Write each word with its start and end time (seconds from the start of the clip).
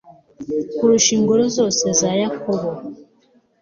kurusha 0.75 1.09
ingoro 1.17 1.43
zose 1.55 1.83
za 1.99 2.11
yakobo 2.21 2.69